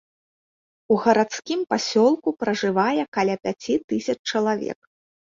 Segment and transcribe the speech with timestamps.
[0.93, 4.79] У гарадскім пасёлку пражывае каля пяці тысяч чалавек.